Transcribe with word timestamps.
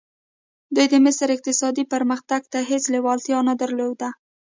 دوی 0.75 0.87
د 0.91 0.95
مصر 1.05 1.27
اقتصادي 1.35 1.83
پرمختګ 1.93 2.41
ته 2.53 2.59
هېڅ 2.69 2.83
لېوالتیا 2.93 3.39
نه 3.49 3.53
درلوده. 3.61 4.09